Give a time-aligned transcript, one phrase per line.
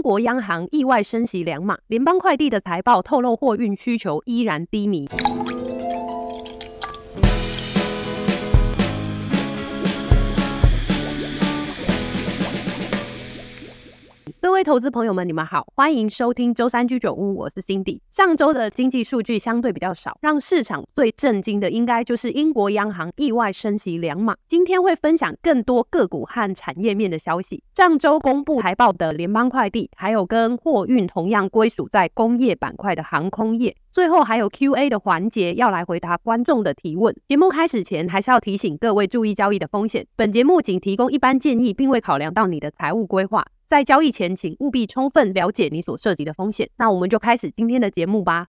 [0.00, 5.06] 中国央行意外升息两码，联邦快递的财报透露货运需求依然低迷。
[14.60, 17.98] 位投资朋友们，你们好，欢迎收听周三居酒屋，我是 Cindy。
[18.10, 24.36] 上周的经济数据相对比较少，让市场最震惊的应该就是英国央行意外升息两码。
[24.46, 27.64] 今天会分享更多个股和产业面的消息。
[27.74, 33.74] 上周公布财报的联邦快递，还有跟货运同样归属在工业板块的航空业。
[33.90, 37.16] 最后还有 Q&A 的环节，要来回答观众的提问。
[37.26, 40.06] 节目开始前，还是要提醒各位注意交易的风险。
[40.16, 43.42] 本节目仅提供一般建议，并未考量到你的财务规划。
[43.70, 46.68] 在交易前，请务必充分了解你所涉及的风险。
[46.76, 48.48] 那我们就开始今天的节目吧。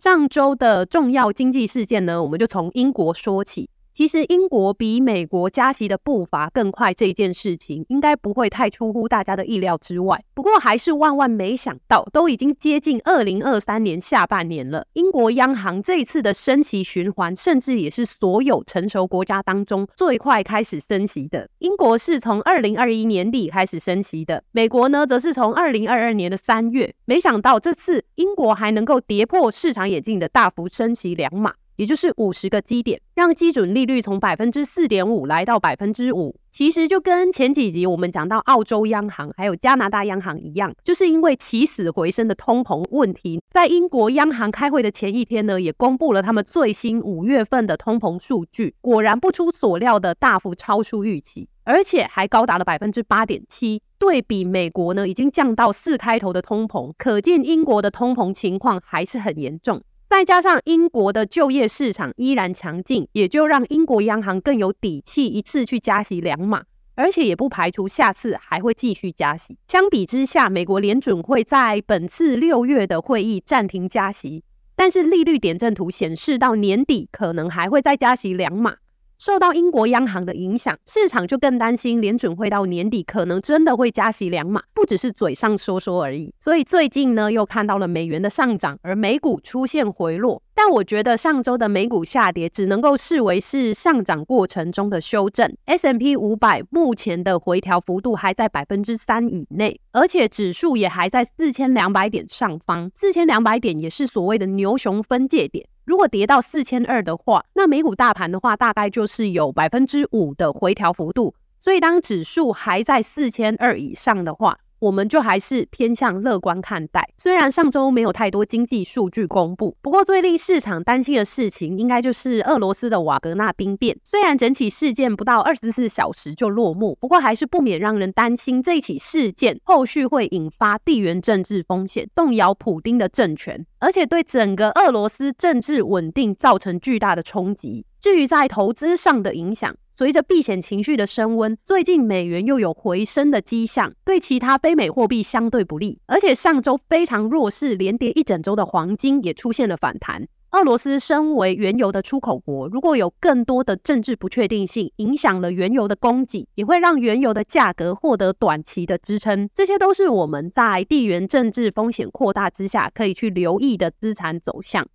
[0.00, 3.70] 上周的重要经济事件呢，我们就从英国说起。
[3.96, 10.22] 其实英国比美国加息的步伐更快，这件事情应该不会太出乎大家的意料之外。
[10.34, 21.48] 不过还是万万没想到，都已经接近二零二三年下半年了，英国央行这一次的升息循环，甚至也是所有成熟国家当中最快开始升息的。
[21.60, 26.92] 英国是从二零二一年底开始升息的，美国呢则是从二零二二年的三月。
[27.06, 31.54] 没想到这次英国还能够跌破市场眼镜的大幅升息两码。
[31.76, 36.34] 也就是五十个基点，让基准利率从百分之四点五来到百分之五。
[36.50, 53.82] 其实就跟前几集我们讲到澳洲央行还有加拿大央行一样，就是因为起死回生的通膨问题，在英国央行开会的前一天呢，也公布了他们最新五月份的通膨数据，果然不出所料的大幅超出预期，而且还高达了百分之八点七。
[53.98, 59.82] 对比美国呢，已经降到四开头的通膨，可见英国的通膨情况还是很严重。
[60.08, 69.58] 再加上英国的就业市场依然强劲，也就让英国央行更有底气一次去加息两码，而且也不排除下次还会继续加息。
[69.68, 74.42] 相比之下，美国联准会在本次六月的会议暂停加息，
[74.74, 78.76] 但是利率点阵图显示到年底可能还会再加息两码。
[79.18, 86.32] 受到英国央行的影响，市场就更担心联准会到年底可能真的会加息两码，不只是嘴上说说而已。
[86.40, 90.42] 所以最近呢，又看到了美元的上涨，而美股出现回落。
[90.54, 95.54] 但我觉得上周的美股下跌只能够视为是上涨过程中的修正。
[95.66, 102.90] S M P 五百目前的回调幅度还在百分之三以内，而且指数也还在四千两百点上方。
[102.94, 105.68] 四千两百点也是所谓的牛熊分界点。
[105.86, 111.34] 如果跌到四千二的话，那美股大盘的话，大概就是有百分之五的回调幅度。
[111.60, 117.08] 所以当指数还在四千二以上的话，我们就还是偏向乐观看待。
[117.16, 123.98] 虽然上周没有太多经济数据公布，不过最令市场担心的事情，应该就是俄罗斯的瓦格纳兵变。
[124.04, 137.84] 虽然整起事件不到二十四小时就落幕，不过还是不免让人担心这起事件后续会引发地缘政治风险，动摇普丁的政权，而且对整个俄罗斯政治稳定造成巨大的冲击。
[137.98, 145.98] 至于在投资上的影响，随着避险情绪的升温，最近美元又有回升的迹象，对其他非美货币相对不利。
[146.04, 150.28] 而且上周非常弱势，连跌一整周的黄金也出现了反弹。
[150.50, 159.48] 俄罗斯身为原油的出口国，如果有更多的政治不确定性，影响了原油的供给，也会让原油的价格获得短期的支撑。
[159.54, 164.86] 这些都是我们在地缘政治风险扩大之下可以去留意的资产走向。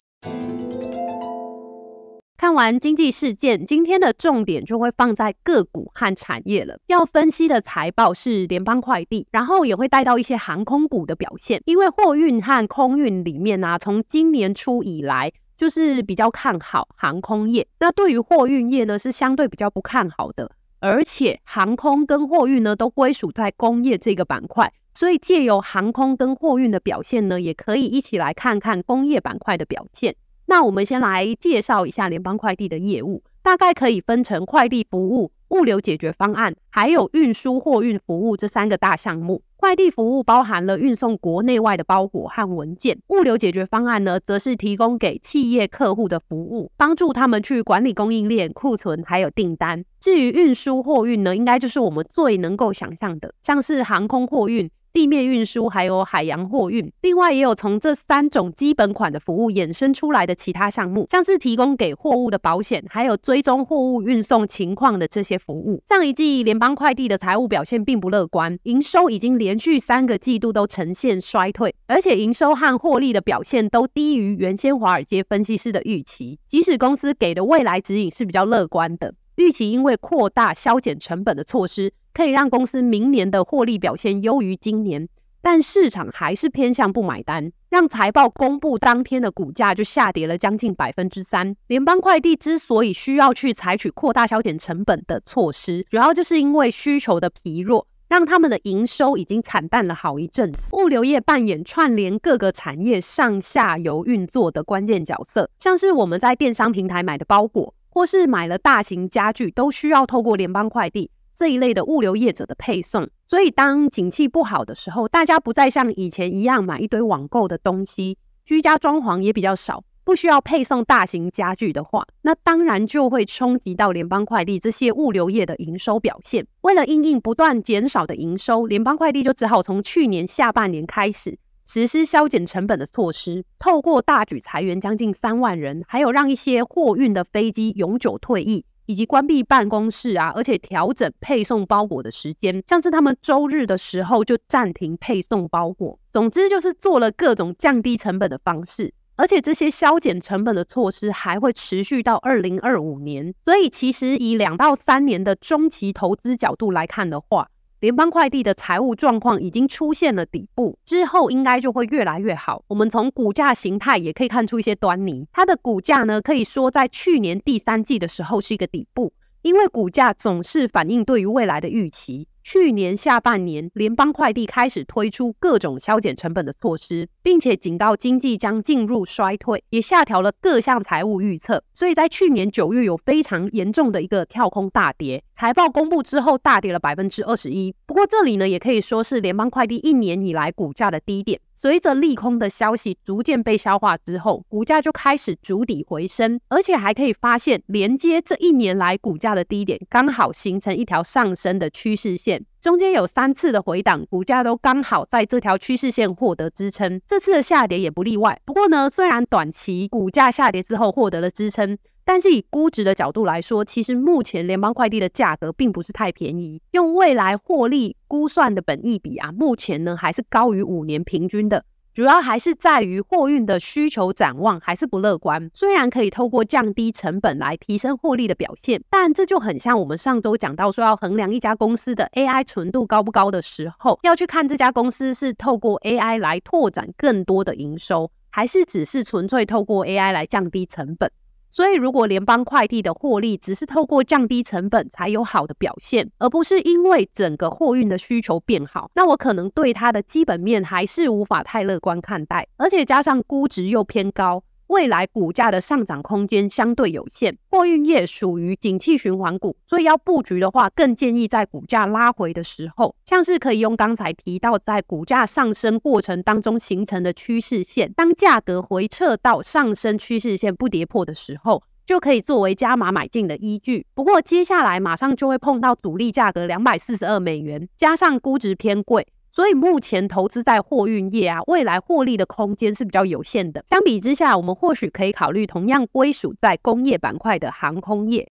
[2.41, 6.75] 看完经济事件，今天的重点就会放在个股和产业了。
[6.87, 11.61] 要分析的财报是联邦快递，然后也会带到一些航空股的表现。
[11.65, 17.67] 因为货运和空运里面啊，从今年初以来就是比较看好航空业。
[17.79, 20.49] 那对于货运业呢，是相对比较不看好的。
[20.79, 30.15] 而且航空跟货运呢，都归属在工业这个板块，所以借由航空跟货运的表现呢，也可以一起来看看工业板块的表现。
[30.51, 39.41] 那我们先来介绍一下联邦快递的业务，大概可以分成快递服务、物流解决方案，还有运输货运服务这三个大项目。
[39.55, 49.85] 快递服务包含了运送国内外的包裹和文件，物流解决方案呢，则是提供给企业客户的服务，帮助他们去管理供应链、库存还有订单。
[50.01, 54.69] 至于运输货运呢，应该就是我们最能够想象的，像是航空货运。
[54.93, 65.81] 地面运输还有海洋货运，另外也有从这三种基本款的服务衍生出来的其他项目，像是提供给货物的保险，还有追踪货物运送情况的这些服务。
[65.87, 76.37] 上一季联邦快递的财务表现并不乐观，营收已经连续三个季度都呈现衰退，而且营收和获利的表现都低于原先华尔街分析师的预期。
[76.47, 79.13] 即使公司给的未来指引是比较乐观的。
[79.37, 85.07] 预期因为扩大削减成本的措施，可以让公司明年的获利表现优于今年。
[85.43, 91.55] 但市场还是偏向不买单，让财报公布当天的股价就下跌了将近百分之三。
[91.65, 100.69] 联邦快递之所以需要去采取扩大削减成本的措施，主要就是因为需求的疲弱，让他们的营收已经惨淡了好一阵子。
[100.73, 111.09] 物流业扮演串联各个产业上下游运作的关键角色，像是我们在电商平台买的包裹，或是买了大型家具，都需要透过联邦快递。
[111.41, 126.45] 这一类的物流业者的配送，所以当景气不好的时候，大家不再像以前一样买一堆网购的东西，居家装潢也比较少，不需要配送大型家具的话，那当然就会冲击到联邦快递这些物流业的营收表现。
[126.61, 138.63] 为了应应不断减少的营收，联邦快递就只好从去年下半年开始实施削减成本的措施，透过大举裁员将近三万人，还有让一些货运的飞机永久退役。
[138.85, 145.99] 以及关闭办公室啊，而且调整配送包裹的时间，像是他们周日的时候就暂停配送包裹。
[146.11, 153.33] 总之就是做了各种降低成本的方式，而且这些削减成本的措施还会持续到二零二五年。
[153.45, 157.47] 所以其实以两到三年的中期投资角度来看的话，
[157.81, 162.63] 联邦快递的财务状况已经出现了底部，之后应该就会越来越好。
[162.67, 165.27] 我们从股价形态也可以看出一些端倪。
[165.31, 169.11] 它的股价呢，可以说在去年第三季的时候是一个底部，
[169.41, 172.27] 因为股价总是反映对于未来的预期。
[172.43, 181.63] 去年下半年，联邦快递开始推出各种削减成本的措施，并且警告经济将进入衰退，也下调了各项财务预测。
[181.71, 187.73] 所以在去年九月有非常严重的一个跳空大跌，财报公布之后大跌了百分之二十一。
[187.87, 191.41] 不过这里呢，也可以说是联邦快递一年以来股价的低点。
[191.55, 202.45] 随着利空的消息逐渐被消化之后，股价就开始逐底回升，而且还可以发现连接这一年来股价的低点，刚好形成一条上升的趋势线。
[202.61, 207.01] 中间有三次的回档，股价都刚好在这条趋势线获得支撑。
[207.07, 208.39] 这次的下跌也不例外。
[208.45, 211.79] 不过呢，虽然短期股价下跌之后获得了支撑。
[212.11, 216.61] 但是以估值的角度来说，其实目前联邦快递的价格并不是太便宜。
[216.71, 221.63] 用未来获利估算的本益比啊，目前呢还是高于五年平均的。
[221.93, 225.49] 主要还是在于货运的需求展望还是不乐观。
[225.53, 241.09] 虽然可以透过降低成本来提升获利的表现，但这就很像我们上周讲到说要衡量一家公司的 AI 纯度高不高的时候，要去看这家公司是透过 AI 来拓展更多的营收，还是只是纯粹透过 AI 来降低成本。
[241.51, 254.43] 所以，如果联邦快递的获利只是透过降低成本才有好的表现，而不是因为整个货运的需求变好，那我可能对它的基本面还是无法太乐观看待，而且加上估值又偏高。
[254.71, 273.85] 未来股价的上涨空间相对有限，货运业属于景气循环股，所以要布局的话，更建议在股价拉回的时候，像是可以用刚才提到在股价上升过程当中形成的趋势线，当价格回撤到上升趋势线不跌破的时候，就可以作为加码买进的依据。
[273.93, 279.05] 不过接下来马上就会碰到阻力价格两百四十二美元，加上估值偏贵。
[279.33, 283.63] 所以目前投资在货运业啊，未来获利的空间是比较有限的。
[283.69, 288.29] 相比之下，我们或许可以考虑同样归属在工业板块的航空业。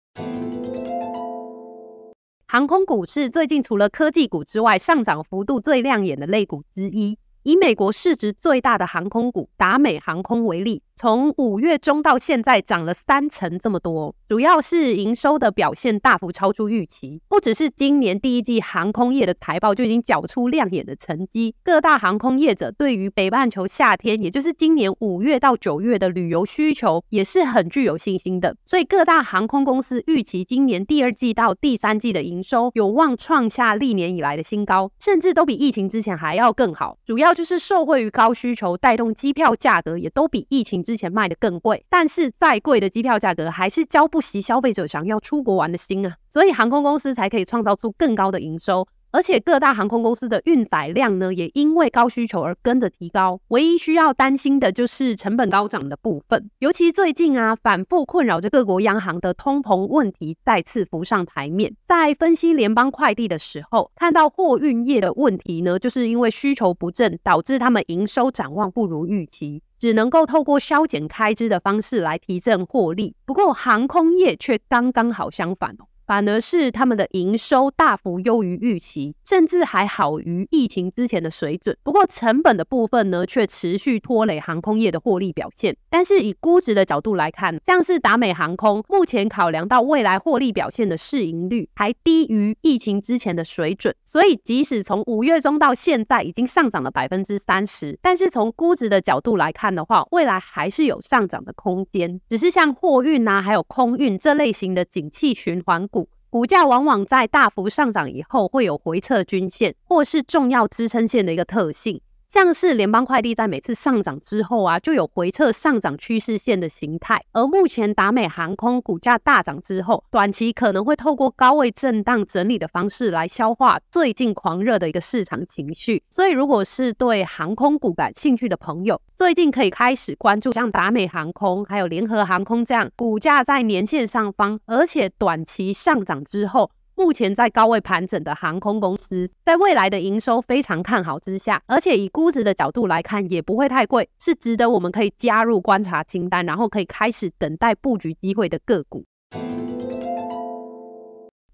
[2.47, 7.19] 航空股是最近除了科技股之外，上涨幅度最亮眼的类股之一。
[7.45, 10.83] 以美国市值最大的航空股达美航空为例。
[11.03, 17.21] 从五月中到现在涨了三成这么多，主要是营收的表现大幅超出预期。
[17.29, 28.55] 不只是今年第一季航空业的财报就已经缴出亮眼的成绩，各大航空业者对于北半球夏天，也就是今年五月到九月的旅游需求也是很具有信心的。
[28.65, 36.97] 所以各大航空公司预期今年第二季到第三季的营收有望创下历年以来的新高，甚至都比疫情之前还要更好。
[37.05, 48.87] 主要就是受惠于高需求带动机票价格也都比疫情之之前卖的更贵，但是再贵的机票价格还是浇不熄消费者想要出国玩的心啊，所以航空公司才可以创造出更高的营收。
[49.11, 53.39] 而且各大航空公司的运载量呢，也因为高需求而跟着提高。
[53.49, 61.75] 唯一需要担心的就是成本高涨的部分，尤其最近啊，反复困扰着各国央行的通膨问题再次浮上台面。
[61.85, 73.17] 在分析联邦快递的时候，看到货运业的问题呢，就是因为需求不振，导致他们营收展望不如预期，只能够透过削减开支的方式来提振获利。
[73.25, 75.87] 不过航空业却刚刚好相反哦。
[76.07, 81.77] 反而是他们的营收大幅优于预期，甚至还好于疫情之前的水准。
[81.83, 85.77] 不过成本的部分呢，却持续拖累航空业的获利表现。
[85.89, 102.21] 但是以估值的角度来看，像是达美航空，目前考量到未来获利表现的市盈率还低于疫情之前的水准，所以即使从五月中到现在已经上涨了百分之三十，但是从估值的角度来看的话，未来还是有上涨的空间。
[102.29, 106.02] 只是像货运啊，还有空运这类型的景气循环股。
[106.33, 112.01] 股价往往在大幅上涨以后，会有回撤均线或是重要支撑线的一个特性。
[112.33, 117.23] 像是联邦快递在每次上涨之后啊，就有回撤上涨趋势线的形态。
[117.33, 126.03] 而目前达美航空股价大涨之后，短期可能会透过高位震荡整理的方式来消化最近狂热的一个市场情绪。
[126.09, 136.71] 所以，如果是对航空股感兴趣的朋友，最近可以开始关注像达美航空还有联合航空这样股价在年线上方，而且短期上涨之后。
[136.95, 149.05] 目前在高位盘整的航空公司，在未来的营收非常看好之下，而且以估值的角度来看，也不会太贵，是值得我们可以加入观察清单，然后可以开始等待布局机会的个股。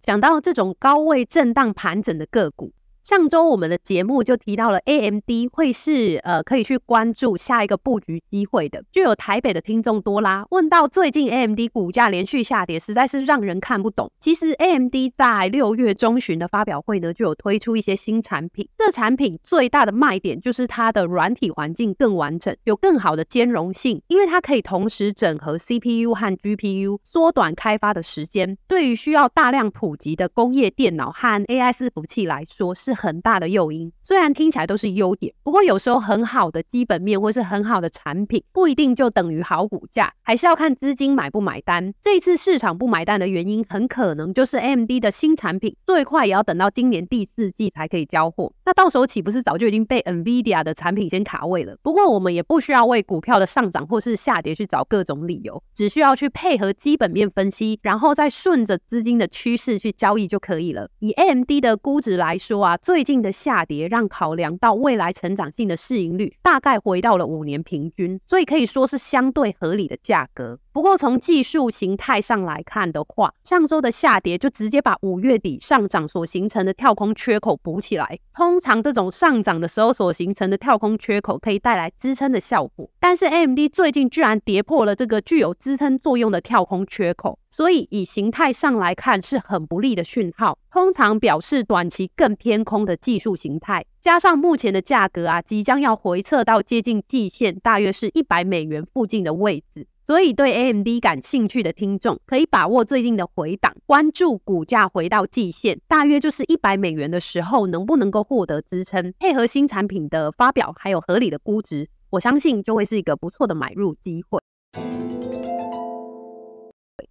[0.02, 2.73] 讲到这种高位震荡盘整的个股。
[3.09, 14.12] 上周我们的节目就提到了 AMD 会是呃可以去关注下一个布局机会的，就有台北的听众多啦，问到最近 AMD 股价连续下跌，实在是让人看不懂。
[14.21, 28.59] 其实 AMD 在六月中旬的发表会呢，就有推出一些新产品，这产品最大的卖点就是它的软体环境更完整，有更好的兼容性，因为它可以同时整合 CPU 和 GPU，缩短开发的时间。
[28.69, 32.98] 对于需要大量普及的工业电脑和 AI 伺服器来说是。
[32.99, 41.95] 很大的诱因，虽然听起来都是优点，不过有时候很好的基本面或是很好的产品，不一定就等于好股价，还是要看资金买不买单。
[42.00, 51.76] 这一次市场不买单的原因，很可能就是 AMD 的新产品最快也要等到今年第四季才可以交货，那到时候岂不是早就已经被 NVIDIA 的产品先卡位了？
[51.83, 60.88] 不过我们也不需要为股票的上涨或是下跌去找各种理由，只需要去配合基本面分析，然后再顺着资金的趋势去交易就可以了。
[60.99, 62.76] 以 AMD 的估值来说啊。
[62.88, 70.59] 最近的下跌让考量到未来成长性的市盈率大概回到了五年平均，所以可以说是相对合理的价格。
[70.78, 78.16] 不过从技术形态上来看的话，上周的下跌就直接把五月底上涨所形成的跳空缺口补起来。
[78.32, 90.56] 通常这种上涨的时候所形成的跳空缺口可以带来支撑的效果，但是 AMD 最近居然跌破了这个具有支撑作用的跳空缺口，所以以形态上来看是很不利的讯号。
[90.70, 114.41] 通常表示短期更偏空的技术形态，加上目前的价格啊，即将要回撤到接近季线，大约是一百美元附近的位置，所以对 AMD 感兴趣的听众可以把握最近的回档，关注股价回到季线，大约就是一百美元的时候，能不能够获得支撑，配合新产品的发表，还有合理的估值，我相信就会是一个不错的买入机会。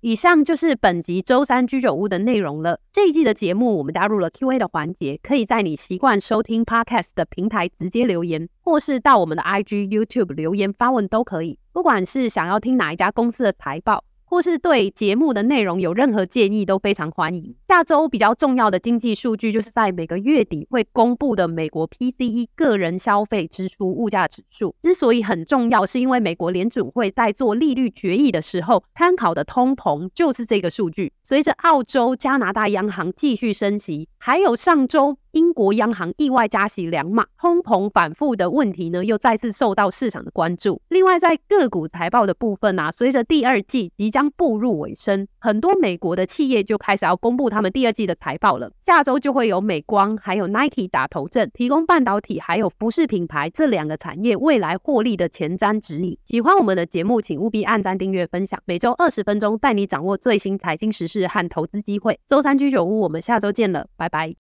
[0.01, 2.79] 以上就是本集周三居酒屋的内容了。
[2.91, 11.57] 这一季的节目，我们加入了 Q&A 的环节，可以在你习惯收听 Podcast 的平台直接留言，或是到我们的 IG、YouTube 留言发问都可以。
[11.73, 17.55] 不管是想要听哪一家公司的财报，或是对节目的内容有任何建议，都非常欢迎。
[17.65, 24.75] 下周比较重要的经济数据，就是在每个月底会公布的美国 PCE 个人消费支出物价指数。
[24.81, 31.13] 之所以很重要，是因为美国联准会在做利率决议的时候，参考的通膨就是这个数据。
[31.23, 35.17] 随着澳洲、加拿大央行继续升息，还有上周。
[35.31, 40.81] 英国央行意外加息两码，通膨反复的问题呢，又再次受到市场的关注。
[40.89, 48.71] 另外，在个股财报的部分啊，随着第二季即将步入尾声，很多美国的企业就开始要公布他们第二季的财报了。
[48.81, 56.17] 下周就会有美光还有 Nike 打头阵，提供半导体还有服饰品牌这两个产业未来获利的前瞻指引。
[56.25, 58.59] 喜欢我们的节目，请务必按赞、订阅、分享。
[58.65, 62.19] 每周二十分钟，带你掌握最新财经时事和投资机会。
[62.27, 64.35] 周三居酒屋，我们下周见了，拜拜。